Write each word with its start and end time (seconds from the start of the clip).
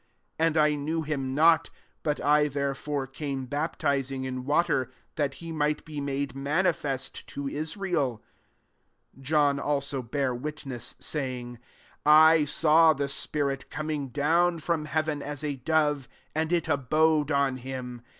31 0.39 0.47
And 0.47 0.57
I 0.57 0.73
knew 0.75 1.01
him 1.03 1.35
not: 1.35 1.69
but 2.01 2.19
I, 2.19 2.47
therefore, 2.47 3.05
came 3.05 3.45
baptizing 3.45 4.23
in 4.23 4.45
water, 4.45 4.89
that 5.13 5.35
he 5.35 5.51
might 5.51 5.85
be 5.85 6.01
made 6.01 6.35
manifest 6.35 7.27
to 7.27 7.47
Is 7.47 7.77
rael*" 7.77 8.23
32 9.13 9.21
John 9.21 9.59
also 9.59 10.01
bare 10.01 10.33
witness, 10.33 10.95
saying," 10.97 11.59
I 12.33 12.45
saw 12.45 12.93
the 12.93 13.09
spirit 13.09 13.69
coming 13.69 14.07
down 14.09 14.57
from 14.57 14.85
heaven 14.85 15.21
as 15.21 15.43
a 15.43 15.57
dove; 15.57 16.09
and 16.33 16.51
it 16.51 16.67
abode 16.67 17.29
on 17.31 17.57
him. 17.57 18.01